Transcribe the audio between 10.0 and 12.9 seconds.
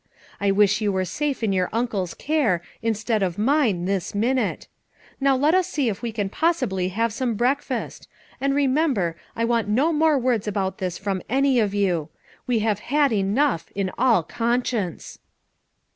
words about this from any of you. We have